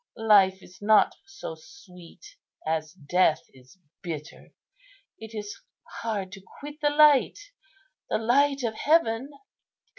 Life 0.17 0.63
is 0.63 0.81
not 0.81 1.13
so 1.27 1.53
sweet 1.53 2.25
as 2.65 2.93
death 2.93 3.43
is 3.53 3.77
bitter. 4.01 4.51
It 5.19 5.35
is 5.37 5.55
hard 6.01 6.31
to 6.31 6.41
quit 6.59 6.81
the 6.81 6.89
light, 6.89 7.37
the 8.09 8.17
light 8.17 8.63
of 8.63 8.73
heaven." 8.73 9.29